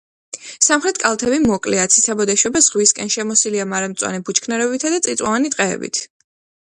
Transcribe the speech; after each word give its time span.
სამხრეთ 0.67 0.99
კალთები 1.03 1.37
მოკლეა, 1.43 1.83
ციცაბოდ 1.95 2.31
ეშვება 2.35 2.63
ზღვისკენ, 2.69 3.13
შემოსილია 3.17 3.69
მარადმწვანე 3.75 4.23
ბუჩქნარებითა 4.31 4.93
და 4.95 5.03
წიწვოვანი 5.09 5.53
ტყეებით. 5.57 6.03